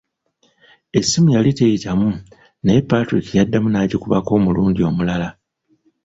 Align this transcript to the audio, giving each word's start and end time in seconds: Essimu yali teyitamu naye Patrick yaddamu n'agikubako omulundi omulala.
Essimu 0.97 1.27
yali 1.35 1.51
teyitamu 1.57 2.07
naye 2.63 2.79
Patrick 2.89 3.27
yaddamu 3.37 3.67
n'agikubako 3.69 4.29
omulundi 4.39 4.81
omulala. 4.89 5.29